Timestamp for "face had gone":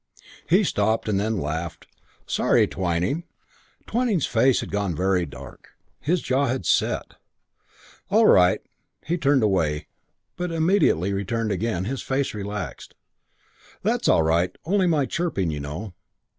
4.25-4.95